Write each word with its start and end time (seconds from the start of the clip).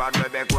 bad 0.00 0.16
we 0.16 0.28
back 0.30 0.49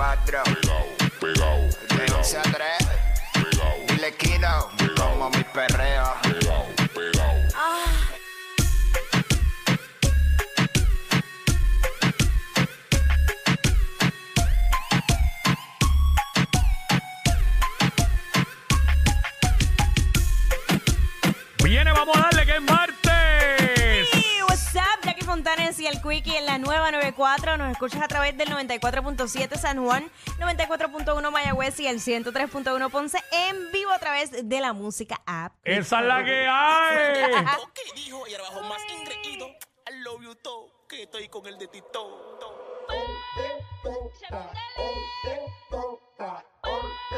Y 25.79 25.87
el 25.87 26.01
Quickie 26.01 26.35
en 26.35 26.45
la 26.45 26.57
nueva 26.57 26.91
94. 26.91 27.55
Nos 27.55 27.71
escuchas 27.71 28.01
a 28.01 28.07
través 28.09 28.37
del 28.37 28.49
94.7 28.49 29.57
San 29.57 29.81
Juan, 29.81 30.11
94.1 30.37 31.31
Mayagüez 31.31 31.79
y 31.79 31.87
el 31.87 32.01
103.1 32.01 32.89
Ponce 32.89 33.17
en 33.31 33.71
vivo 33.71 33.91
a 33.91 33.97
través 33.97 34.49
de 34.49 34.59
la 34.59 34.73
música 34.73 35.21
app. 35.25 35.53
Esa 35.63 36.01
es 36.01 36.05
la 36.05 36.25
que 36.25 36.45
hay. 36.45 37.31
que 37.73 38.01
dijo 38.01 38.27
y 38.27 38.33
ahora 38.33 38.49
bajo 38.49 38.63
más 38.63 38.81
ingreído. 38.99 39.47
I 39.47 40.03
love 40.03 40.21
you 40.21 40.35
todo, 40.35 40.87
que 40.89 41.03
estoy 41.03 41.29
con 41.29 41.47
el 41.47 41.57
de 41.57 41.67
Tito. 41.69 42.37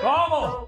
¿Cómo? 0.02 0.63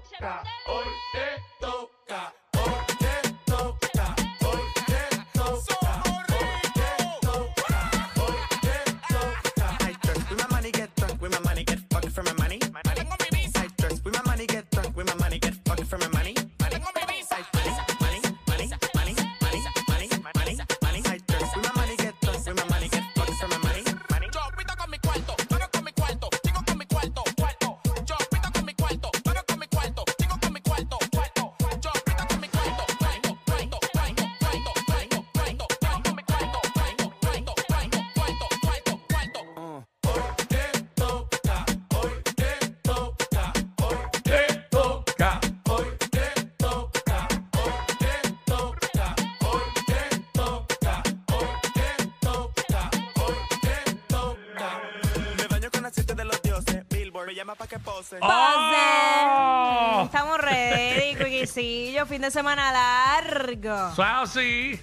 Pose. 58.10 58.18
¡Oh! 58.22 60.02
Estamos 60.04 60.38
ready, 60.38 61.14
Quickiecillo. 61.16 62.06
Fin 62.06 62.22
de 62.22 62.30
semana 62.30 62.72
largo. 62.72 63.88
O 63.92 63.94
sea, 63.94 64.20
así. 64.22 64.80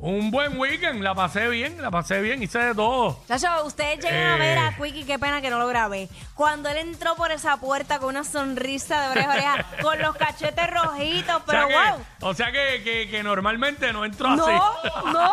Un 0.00 0.30
buen 0.30 0.56
weekend. 0.60 1.02
La 1.02 1.12
pasé 1.12 1.48
bien, 1.48 1.82
la 1.82 1.90
pasé 1.90 2.20
bien. 2.20 2.40
Hice 2.40 2.58
de 2.60 2.72
todo. 2.74 3.20
Chacho, 3.26 3.48
ustedes 3.64 3.98
llegan 3.98 4.26
a 4.28 4.36
Eh. 4.36 4.38
ver 4.38 4.58
a 4.58 4.76
Quickie, 4.76 5.04
qué 5.04 5.18
pena 5.18 5.40
que 5.40 5.50
no 5.50 5.58
lo 5.58 5.66
grabé. 5.66 6.08
Cuando 6.34 6.68
él 6.68 6.76
entró 6.78 7.16
por 7.16 7.32
esa 7.32 7.56
puerta 7.56 7.98
con 7.98 8.10
una 8.10 8.22
sonrisa 8.22 9.00
de 9.02 9.08
oreja 9.10 9.30
a 9.30 9.34
oreja, 9.34 9.64
con 9.82 9.98
los 10.00 10.14
cachetes 10.14 10.70
rojitos, 10.70 11.42
pero 11.46 11.66
o 11.66 11.68
sea, 11.68 11.90
wow. 11.96 11.98
que, 12.20 12.24
o 12.26 12.34
sea 12.34 12.52
que, 12.52 12.82
que- 12.84 13.08
que 13.10 13.22
normalmente 13.24 13.92
no 13.92 14.04
entro 14.04 14.28
así. 14.28 14.36
No, 14.38 15.12
no. 15.12 15.32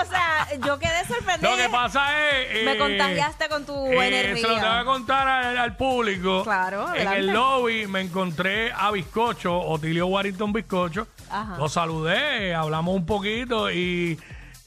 O 0.00 0.04
sea, 0.06 0.48
yo 0.66 0.78
quedé 0.78 1.04
sorprendida. 1.06 1.50
Lo 1.50 1.56
que 1.56 1.68
pasa 1.68 2.30
es. 2.30 2.64
Me 2.64 2.72
eh, 2.72 2.78
contagiaste 2.78 3.48
con 3.48 3.66
tu 3.66 3.86
eh, 3.86 4.06
energía. 4.08 4.36
Se 4.48 4.54
lo 4.54 4.60
tengo 4.60 4.78
que 4.78 4.84
contar 4.84 5.28
al, 5.28 5.58
al 5.58 5.76
público. 5.76 6.42
Claro, 6.44 6.82
En 6.94 7.06
adelante. 7.06 7.18
el 7.18 7.26
lobby 7.28 7.86
me 7.86 8.00
encontré 8.00 8.72
a 8.72 8.90
Bizcocho, 8.90 9.58
Otilio 9.60 10.06
Warrington 10.06 10.52
Bizcocho. 10.52 11.06
Ajá. 11.30 11.56
Lo 11.58 11.68
saludé, 11.68 12.54
hablamos 12.54 12.94
un 12.94 13.06
poquito 13.06 13.70
y. 13.70 14.18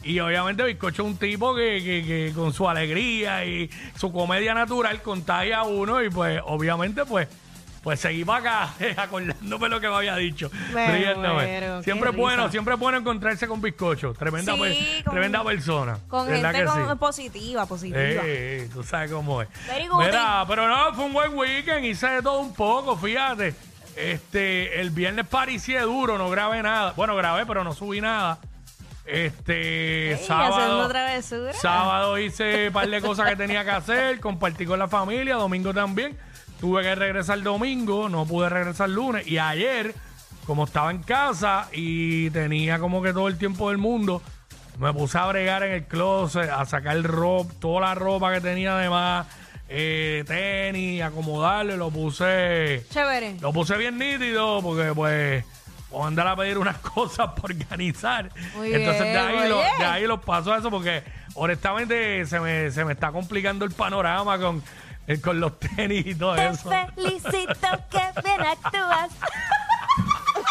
Y 0.05 0.19
obviamente 0.19 0.63
Bizcocho 0.65 1.03
es 1.03 1.07
un 1.07 1.17
tipo 1.17 1.55
que, 1.55 1.81
que- 1.81 2.03
que 2.05 2.33
con 2.35 2.51
su 2.51 2.67
alegría 2.67 3.45
y 3.45 3.69
su 3.95 4.11
comedia 4.11 4.53
natural 4.53 5.01
contagia 5.01 5.59
a 5.59 5.63
uno 5.63 6.03
y 6.03 6.09
pues 6.09 6.41
obviamente 6.45 7.05
pues 7.05 7.29
pues 7.83 7.99
seguí 7.99 8.23
para 8.23 8.63
acá 8.63 8.73
acordándome 9.03 9.67
lo 9.69 9.79
que 9.81 9.89
me 9.89 9.95
había 9.95 10.15
dicho. 10.15 10.49
Me 10.73 10.91
riéndome. 10.91 11.33
muero, 11.33 11.77
qué 11.79 11.83
siempre 11.83 12.09
es 12.11 12.15
bueno, 12.15 12.49
siempre 12.49 12.73
es 12.75 12.79
bueno 12.79 12.97
encontrarse 12.97 13.47
con 13.47 13.61
Bizcocho. 13.61 14.13
Tremenda, 14.13 14.53
Sí, 14.55 14.59
per- 14.61 15.03
con- 15.03 15.13
tremenda 15.13 15.43
persona. 15.43 15.97
Con 16.07 16.27
¿Verdad 16.27 16.51
gente 16.53 16.59
que 16.59 16.65
con- 16.65 16.89
sí? 16.89 16.95
positiva, 16.97 17.65
positiva. 17.65 17.99
Eh, 18.25 18.69
tú 18.73 18.83
sabes 18.83 19.11
cómo 19.11 19.41
es. 19.41 19.49
Mira, 19.99 20.45
pero 20.47 20.67
no, 20.67 20.93
fue 20.95 21.05
un 21.05 21.13
buen 21.13 21.33
weekend, 21.37 21.85
hice 21.85 22.07
de 22.07 22.21
todo 22.21 22.39
un 22.39 22.53
poco, 22.53 22.95
fíjate. 22.97 23.53
Este, 23.95 24.79
el 24.81 24.89
viernes 24.89 25.27
paricié 25.27 25.81
duro, 25.81 26.17
no 26.17 26.29
grabé 26.29 26.63
nada. 26.63 26.93
Bueno, 26.95 27.15
grabé, 27.15 27.45
pero 27.45 27.63
no 27.63 27.73
subí 27.73 28.01
nada. 28.01 28.39
Este, 29.05 30.13
Ey, 30.13 30.17
sábado. 30.25 30.89
Sábado 31.53 32.17
hice 32.17 32.67
un 32.67 32.73
par 32.73 32.89
de 32.89 33.01
cosas 33.01 33.29
que 33.29 33.35
tenía 33.35 33.63
que 33.63 33.71
hacer, 33.71 34.19
compartí 34.19 34.65
con 34.65 34.79
la 34.79 34.87
familia, 34.87 35.35
domingo 35.35 35.73
también. 35.73 36.17
Tuve 36.59 36.81
que 36.83 36.95
regresar 36.95 37.41
domingo, 37.41 38.07
no 38.09 38.25
pude 38.25 38.49
regresar 38.49 38.89
lunes. 38.89 39.27
Y 39.27 39.37
ayer, 39.37 39.93
como 40.45 40.63
estaba 40.65 40.91
en 40.91 41.03
casa 41.03 41.67
y 41.73 42.29
tenía 42.29 42.79
como 42.79 43.01
que 43.01 43.11
todo 43.11 43.27
el 43.27 43.37
tiempo 43.37 43.69
del 43.69 43.77
mundo, 43.77 44.21
me 44.79 44.93
puse 44.93 45.17
a 45.17 45.25
bregar 45.27 45.63
en 45.63 45.73
el 45.73 45.83
closet, 45.85 46.49
a 46.49 46.65
sacar 46.65 47.01
ropa, 47.03 47.53
toda 47.59 47.81
la 47.81 47.95
ropa 47.95 48.33
que 48.33 48.41
tenía 48.41 48.77
además, 48.77 49.27
eh, 49.69 50.23
tenis, 50.27 51.01
acomodarlo, 51.01 51.77
lo 51.77 51.89
puse, 51.89 52.85
Chévere. 52.89 53.37
lo 53.39 53.51
puse 53.53 53.77
bien 53.77 53.97
nítido 53.97 54.61
porque 54.61 54.91
pues 54.93 55.43
voy 55.89 56.03
a 56.03 56.07
andar 56.07 56.27
a 56.27 56.35
pedir 56.35 56.57
unas 56.57 56.77
cosas 56.79 57.29
por 57.39 57.51
organizar. 57.51 58.29
Muy 58.55 58.73
Entonces 58.73 59.03
de 59.03 59.09
bien, 59.11 59.17
ahí, 59.19 59.37
muy 59.37 59.49
lo, 59.49 59.57
de 59.57 59.85
ahí 59.85 60.07
los 60.07 60.19
paso 60.21 60.53
a 60.53 60.57
eso 60.57 60.69
porque 60.69 61.03
honestamente 61.35 62.25
se 62.25 62.39
me, 62.39 62.71
se 62.71 62.83
me 62.85 62.93
está 62.93 63.11
complicando 63.11 63.65
el 63.65 63.71
panorama 63.71 64.37
con, 64.39 64.63
eh, 65.07 65.19
con 65.21 65.39
los 65.39 65.59
tenis 65.59 66.05
y 66.07 66.15
todo 66.15 66.35
Te 66.35 66.47
eso. 66.47 66.69
felicito 66.95 67.67
que 67.89 68.21
bien 68.23 68.41
actúas. 68.41 69.09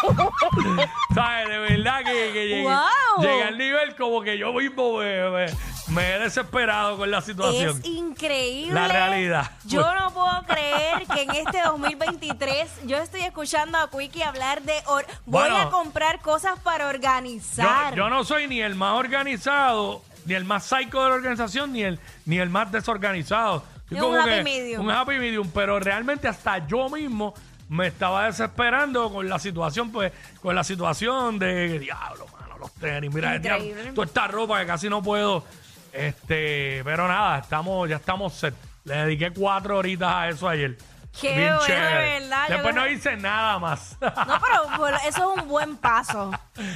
¿Sabes? 1.13 1.49
De 1.49 1.57
verdad 1.59 1.99
que, 2.03 2.31
que 2.33 2.47
llegué, 2.47 2.63
Wow. 2.63 3.21
llegué 3.21 3.43
al 3.43 3.57
nivel 3.57 3.95
como 3.95 4.21
que 4.21 4.37
yo 4.37 4.53
mismo 4.53 4.97
me, 4.97 5.29
me- 5.29 5.45
me 5.89 6.13
he 6.15 6.19
desesperado 6.19 6.97
con 6.97 7.11
la 7.11 7.21
situación. 7.21 7.77
Es 7.79 7.85
increíble. 7.85 8.73
La 8.73 8.87
realidad. 8.87 9.51
Yo 9.65 9.81
no 9.95 10.11
puedo 10.11 10.43
creer 10.47 11.05
que 11.13 11.23
en 11.23 11.31
este 11.31 11.61
2023 11.61 12.85
yo 12.85 12.97
estoy 12.97 13.21
escuchando 13.21 13.77
a 13.77 13.89
Quickie 13.89 14.23
hablar 14.23 14.61
de 14.61 14.73
or- 14.87 15.05
voy 15.25 15.41
Bueno. 15.49 15.57
a 15.57 15.69
comprar 15.69 16.19
cosas 16.21 16.57
para 16.59 16.85
Yo, 16.85 16.89
organizar. 16.89 17.93
yo 17.95 18.09
no 18.09 18.23
soy 18.23 18.47
ni 18.47 18.61
el 18.61 18.75
más 18.75 18.93
organizado, 18.97 20.01
ni 20.25 20.33
el 20.35 20.45
más 20.45 20.63
psycho 20.65 21.03
de 21.03 21.09
la 21.09 21.15
organización, 21.15 21.73
ni 21.73 21.83
el, 21.83 21.99
ni 22.25 22.39
el 22.39 22.49
más 22.49 22.71
desorganizado. 22.71 23.63
Es 23.91 24.01
un 24.01 24.15
happy 24.17 24.43
medium. 24.43 24.85
Un 24.85 24.91
happy 24.91 25.17
medium, 25.19 25.49
pero 25.53 25.79
realmente 25.79 26.27
hasta 26.27 26.65
yo 26.67 26.89
mismo 26.89 27.33
me 27.69 27.87
estaba 27.87 28.25
desesperando 28.25 29.11
con 29.11 29.27
la 29.29 29.39
situación, 29.39 29.91
pues, 29.91 30.11
con 30.41 30.55
la 30.55 30.63
situación 30.63 31.37
de 31.39 31.79
diablo, 31.79 32.25
mano, 32.39 32.57
los 32.59 32.71
tenis, 32.73 33.13
mira, 33.13 33.35
Increíble. 33.35 33.73
diablo, 33.75 33.93
toda 33.93 34.05
esta 34.07 34.27
ropa 34.27 34.59
que 34.59 34.65
casi 34.67 34.89
no 34.89 35.01
puedo. 35.01 35.43
Este, 35.91 36.81
pero 36.83 37.07
nada, 37.07 37.39
estamos, 37.39 37.87
ya 37.89 37.97
estamos 37.97 38.33
set. 38.33 38.55
Le 38.85 38.95
dediqué 38.97 39.31
cuatro 39.31 39.77
horitas 39.77 40.11
a 40.13 40.29
eso 40.29 40.49
ayer. 40.49 40.77
Qué 41.21 41.37
Bien 41.37 41.53
chévere. 41.65 42.19
verdad, 42.21 42.47
yo 42.47 42.53
Después 42.55 42.73
creo- 42.73 42.85
no 42.85 42.91
hice 42.91 43.15
nada 43.17 43.59
más. 43.59 43.95
No, 44.01 44.11
pero 44.41 44.77
bueno, 44.79 44.97
eso 45.07 45.33
es 45.35 45.41
un 45.43 45.47
buen 45.47 45.77
paso. 45.77 46.31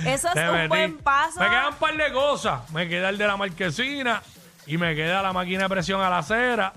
Eso 0.05 0.27
es 0.27 0.33
Te 0.35 0.47
un 0.47 0.55
metí. 0.55 0.67
buen 0.67 0.97
paso. 0.99 1.39
Me 1.39 1.49
quedan 1.49 1.67
un 1.69 1.75
par 1.75 1.97
de 1.97 2.11
cosas. 2.13 2.69
Me 2.71 2.87
queda 2.87 3.09
el 3.09 3.17
de 3.17 3.25
la 3.27 3.35
marquesina 3.35 4.21
y 4.67 4.77
me 4.77 4.95
queda 4.95 5.23
la 5.23 5.33
máquina 5.33 5.63
de 5.63 5.69
presión 5.69 5.99
a 6.01 6.09
la 6.11 6.19
acera. 6.19 6.71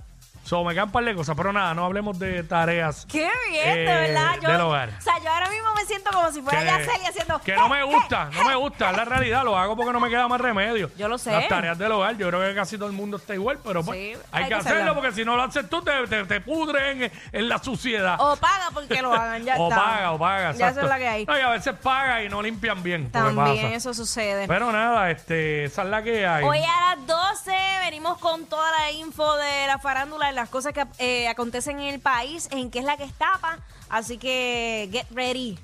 So, 0.45 0.65
me 0.65 0.73
quedan 0.75 0.87
un 0.87 0.93
par 0.93 1.05
de 1.05 1.15
cosas, 1.15 1.37
pero 1.37 1.53
nada, 1.53 1.75
no 1.75 1.85
hablemos 1.85 2.19
de 2.19 2.43
tareas. 2.43 3.07
Qué 3.09 3.31
bien, 3.51 3.69
eh, 3.69 3.77
de 3.81 3.85
verdad. 3.95 4.37
Yo, 4.43 4.49
del 4.51 4.61
hogar. 4.63 4.89
O 4.99 5.01
sea, 5.01 5.15
yo 5.23 5.31
ahora 5.31 5.49
mismo 5.49 5.73
me 5.77 5.85
siento 5.85 6.11
como 6.11 6.33
si 6.33 6.43
fuera 6.43 6.65
Yaceli 6.65 7.07
haciendo. 7.07 7.39
Que 7.41 7.55
no 7.55 7.67
"Eh, 7.67 7.69
me 7.69 7.81
eh". 7.81 7.85
gusta, 7.85 8.31
no 8.33 8.45
me 8.45 8.55
gusta, 8.57 8.91
es 8.91 8.97
la 8.97 9.05
realidad, 9.05 9.45
lo 9.45 9.57
hago 9.57 9.77
porque 9.77 9.93
no 9.93 10.01
me 10.01 10.09
queda 10.09 10.27
más 10.27 10.41
remedio. 10.41 10.91
Yo 10.97 11.07
lo 11.09 11.19
sé. 11.19 11.31
Las 11.31 11.47
tareas 11.47 11.79
del 11.79 11.93
hogar, 11.93 12.17
yo 12.17 12.27
creo 12.29 12.41
que 12.41 12.55
casi 12.55 12.77
todo 12.77 12.89
el 12.89 12.95
mundo 12.95 13.19
está 13.19 13.35
igual, 13.35 13.59
pero 13.63 13.85
pues 13.85 13.97
Sí, 13.99 14.13
hay, 14.33 14.43
hay 14.43 14.49
que 14.49 14.55
hacerlo 14.57 14.95
porque 14.95 15.13
si 15.13 15.25
no 15.25 15.37
lo 15.37 15.43
haces 15.45 15.69
tú 15.69 15.83
te, 15.83 16.07
te, 16.09 16.25
te 16.25 16.41
pudres 16.41 16.97
en, 16.97 17.13
en 17.33 17.49
la 17.49 17.59
suciedad. 17.63 18.17
O 18.19 18.35
paga 18.37 18.71
porque 18.75 19.01
lo 19.03 19.13
hagan, 19.13 19.45
ya 19.45 19.55
o 19.59 19.69
está. 19.69 19.83
paga, 19.85 20.13
o 20.13 20.19
paga, 20.19 20.53
Ya 20.53 20.71
eso 20.71 20.81
es 20.81 20.89
la 20.89 20.99
que 20.99 21.07
hay. 21.09 21.27
No, 21.27 21.39
y 21.39 21.43
a 21.43 21.51
veces 21.51 21.75
paga 21.81 22.25
y 22.25 22.29
no 22.29 22.43
limpian 22.43 22.83
bien. 22.83 23.11
También 23.13 23.67
eso 23.73 23.95
sucede. 23.95 24.49
Pero 24.49 24.73
nada, 24.73 25.11
este, 25.13 25.65
esa 25.67 25.83
es 25.83 25.89
la 25.89 26.03
que 26.03 26.27
hay. 26.27 26.45
Hoy 26.45 26.59
a 26.59 26.97
las 26.97 27.07
12 27.07 27.53
venimos 27.85 28.19
con 28.19 28.47
toda 28.47 28.69
la 28.73 28.91
info 28.91 29.37
de 29.37 29.67
la 29.69 29.79
farándula 29.79 30.31
y 30.31 30.35
las 30.41 30.49
cosas 30.49 30.73
que 30.73 30.85
eh, 30.99 31.29
acontecen 31.29 31.81
en 31.81 31.95
el 31.95 32.01
país, 32.01 32.49
en 32.51 32.71
qué 32.71 32.79
es 32.81 32.85
la 32.85 32.97
que 32.97 33.05
estapa. 33.05 33.59
Así 33.89 34.19
que 34.19 34.89
get 34.93 35.07
ready. 35.15 35.59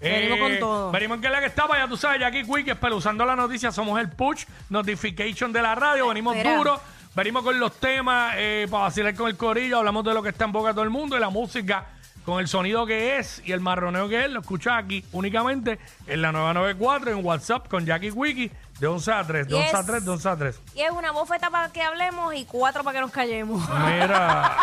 venimos 0.00 0.38
con 0.38 0.58
todo. 0.58 0.88
Eh, 0.88 0.92
Venimos 0.92 1.18
que 1.20 1.26
es 1.26 1.32
la 1.32 1.40
que 1.40 1.46
estaba, 1.46 1.76
ya 1.78 1.88
tú 1.88 1.96
sabes, 1.96 2.20
Jackie 2.20 2.44
Quick, 2.44 2.68
espeluzando 2.68 3.24
la 3.24 3.36
noticia, 3.36 3.70
somos 3.72 4.00
el 4.00 4.08
push 4.10 4.44
notification 4.70 5.52
de 5.52 5.62
la 5.62 5.74
radio, 5.74 6.08
venimos 6.08 6.36
espera. 6.36 6.56
duro, 6.56 6.80
venimos 7.14 7.42
con 7.42 7.58
los 7.58 7.72
temas 7.78 8.34
eh, 8.36 8.66
para 8.70 8.84
vacilar 8.84 9.14
con 9.14 9.28
el 9.28 9.36
corillo, 9.36 9.78
hablamos 9.78 10.04
de 10.04 10.14
lo 10.14 10.22
que 10.22 10.30
está 10.30 10.44
en 10.44 10.52
boca 10.52 10.68
de 10.68 10.74
todo 10.74 10.84
el 10.84 10.90
mundo 10.90 11.16
y 11.16 11.20
la 11.20 11.30
música 11.30 11.86
con 12.24 12.40
el 12.40 12.48
sonido 12.48 12.86
que 12.86 13.18
es 13.18 13.42
y 13.44 13.52
el 13.52 13.60
marroneo 13.60 14.08
que 14.08 14.24
es, 14.24 14.30
lo 14.30 14.40
escuchas 14.40 14.74
aquí 14.82 15.04
únicamente 15.12 15.78
en 16.06 16.22
la 16.22 16.32
994 16.32 17.10
en 17.10 17.24
WhatsApp 17.24 17.68
con 17.68 17.84
Jackie 17.84 18.10
Quickie 18.12 18.50
de 18.78 18.86
11 18.86 19.12
a 19.12 19.24
3, 19.26 19.48
de 19.48 19.54
11 19.54 19.68
a 19.68 19.78
Yes. 19.80 19.86
3, 19.86 20.04
de 20.04 20.10
11 20.10 20.28
a 20.28 20.36
3. 20.36 20.60
Y 20.74 20.80
es 20.82 20.90
una 20.90 21.12
bofeta 21.12 21.50
para 21.50 21.70
que 21.72 21.82
hablemos 21.82 22.34
y 22.34 22.44
cuatro 22.44 22.82
para 22.84 22.94
que 22.96 23.00
nos 23.00 23.10
callemos. 23.12 23.62
Mira, 23.68 24.56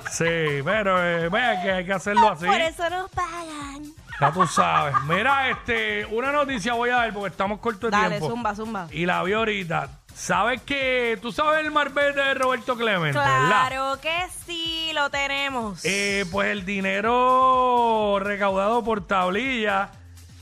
sí, 0.10 0.62
pero 0.64 1.02
eh, 1.04 1.28
vea 1.28 1.62
que 1.62 1.72
hay 1.72 1.84
que 1.84 1.92
hacerlo 1.92 2.30
así. 2.30 2.46
Por 2.46 2.60
eso 2.60 2.88
nos 2.90 3.10
pagan. 3.10 3.82
Ya 4.20 4.32
tú 4.32 4.46
sabes. 4.46 4.94
Mira, 5.06 5.50
este, 5.50 6.06
una 6.06 6.32
noticia 6.32 6.72
voy 6.72 6.88
a 6.90 6.96
dar 6.96 7.12
porque 7.12 7.28
estamos 7.28 7.58
cortos 7.60 7.90
de 7.90 7.96
Dale, 7.96 8.08
tiempo. 8.16 8.30
zumba, 8.30 8.54
zumba. 8.54 8.88
Y 8.90 9.04
la 9.04 9.22
vi 9.22 9.34
ahorita. 9.34 9.88
¿Sabes 10.16 10.62
que 10.62 11.18
Tú 11.20 11.30
sabes 11.30 11.64
el 11.64 11.70
marbete 11.70 12.18
de 12.18 12.34
Roberto 12.34 12.74
Clemente, 12.74 13.18
¿verdad? 13.18 13.46
Claro 13.46 14.00
que 14.00 14.26
sí, 14.46 14.90
lo 14.94 15.10
tenemos. 15.10 15.84
Eh, 15.84 16.24
pues 16.32 16.48
el 16.48 16.64
dinero 16.64 18.18
recaudado 18.18 18.82
por 18.82 19.06
tablilla 19.06 19.90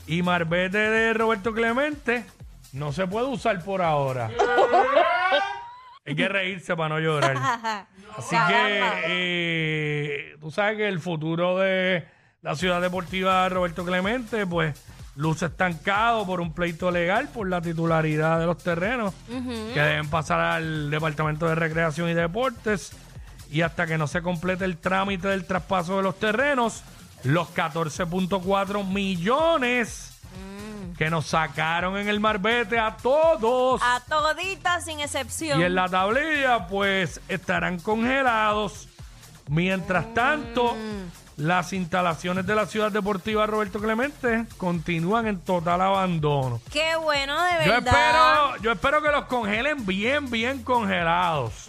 y 0.07 0.21
marbete 0.21 0.77
de 0.77 1.13
Roberto 1.13 1.53
Clemente 1.53 2.25
no 2.71 2.93
se 2.93 3.05
puede 3.05 3.27
usar 3.27 3.63
por 3.63 3.81
ahora. 3.81 4.31
Hay 6.05 6.15
que 6.15 6.29
reírse 6.29 6.75
para 6.75 6.89
no 6.95 6.99
llorar. 6.99 7.35
Así 8.17 8.35
que 8.47 8.81
eh, 9.07 10.35
tú 10.39 10.51
sabes 10.51 10.77
que 10.77 10.87
el 10.87 11.01
futuro 11.01 11.57
de 11.57 12.07
la 12.41 12.55
ciudad 12.55 12.81
deportiva 12.81 13.49
Roberto 13.49 13.83
Clemente, 13.83 14.47
pues 14.47 14.81
luce 15.15 15.45
estancado 15.45 16.25
por 16.25 16.41
un 16.41 16.53
pleito 16.53 16.91
legal 16.91 17.29
por 17.29 17.47
la 17.47 17.61
titularidad 17.61 18.39
de 18.39 18.45
los 18.45 18.57
terrenos 18.57 19.13
que 19.73 19.79
deben 19.79 20.09
pasar 20.09 20.39
al 20.39 20.89
Departamento 20.89 21.47
de 21.47 21.55
Recreación 21.55 22.09
y 22.09 22.13
Deportes. 22.13 22.91
Y 23.51 23.61
hasta 23.61 23.85
que 23.87 23.97
no 23.97 24.07
se 24.07 24.21
complete 24.21 24.65
el 24.65 24.77
trámite 24.77 25.27
del 25.29 25.45
traspaso 25.45 25.97
de 25.97 26.03
los 26.03 26.19
terrenos, 26.19 26.83
los 27.23 27.47
14.4 27.53 28.85
millones 28.85 30.11
que 30.97 31.09
nos 31.09 31.27
sacaron 31.27 31.97
en 31.97 32.07
el 32.07 32.19
marbete 32.19 32.79
a 32.79 32.95
todos 32.97 33.81
A 33.83 34.01
toditas 34.07 34.85
sin 34.85 34.99
excepción. 35.01 35.59
y 35.59 35.63
en 35.63 35.75
la 35.75 35.87
tablilla, 35.89 36.67
pues 36.67 37.21
estarán 37.27 37.79
congelados. 37.79 38.87
Mientras 39.47 40.13
tanto, 40.13 40.75
las 41.37 41.73
instalaciones 41.73 42.45
de 42.45 42.55
la 42.55 42.65
ciudad 42.65 42.91
deportiva 42.91 43.45
Roberto 43.45 43.79
Clemente 43.79 44.45
continúan 44.57 45.27
en 45.27 45.39
total 45.39 45.81
abandono. 45.81 46.61
Qué 46.71 46.95
bueno, 46.95 47.41
de 47.43 47.65
Yo 47.65 47.71
verdad. 47.73 47.93
espero, 47.93 48.57
yo 48.63 48.71
espero 48.71 49.01
que 49.01 49.09
los 49.11 49.25
congelen 49.25 49.85
bien, 49.85 50.29
bien 50.29 50.63
congelados. 50.63 51.67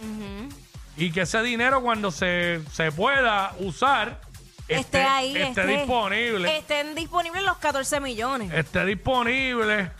Y 0.95 1.11
que 1.11 1.21
ese 1.21 1.41
dinero 1.41 1.81
cuando 1.81 2.11
se, 2.11 2.61
se 2.71 2.91
pueda 2.91 3.53
usar 3.59 4.21
esté 4.67 5.03
ahí, 5.03 5.35
esté 5.37 5.61
esté- 5.61 5.67
disponible. 5.67 6.57
Estén 6.57 6.95
disponibles 6.95 7.43
los 7.43 7.57
14 7.57 7.99
millones. 7.99 8.51
esté 8.53 8.85
disponible 8.85 9.91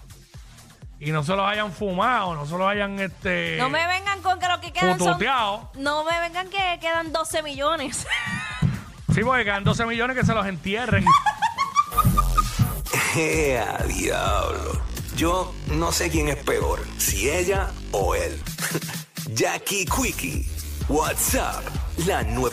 y 1.00 1.12
no 1.12 1.24
se 1.24 1.36
los 1.36 1.48
hayan 1.48 1.72
fumado, 1.72 2.34
no 2.34 2.46
se 2.46 2.58
los 2.58 2.68
hayan 2.68 3.00
este 3.00 3.58
no 3.60 3.70
me 3.70 3.86
vengan 3.86 4.22
con 4.22 4.40
que 4.40 4.48
lo 4.48 4.60
que 4.60 4.74
quedan 4.74 4.98
son... 4.98 5.20
No 5.76 6.04
me 6.04 6.20
vengan 6.20 6.50
que 6.50 6.78
quedan 6.82 7.12
12 7.12 7.44
millones. 7.44 8.08
Sí, 9.18 9.24
porque 9.24 9.46
quedan 9.46 9.64
12 9.64 9.88
millones 9.88 10.16
que 10.16 10.24
se 10.24 10.32
los 10.32 10.46
entierren. 10.46 11.04
¡Ea, 13.16 13.84
diablo! 13.88 14.80
Yo 15.16 15.56
no 15.70 15.92
sé 15.92 16.12
quién 16.12 16.28
es 16.28 16.36
peor, 16.36 16.86
si 17.00 17.28
ella 17.28 17.72
o 17.94 18.14
él. 18.14 18.40
Jackie 19.34 19.88
Quickie, 19.88 20.48
WhatsApp, 20.88 21.64
la 22.06 22.22
nueva. 22.22 22.46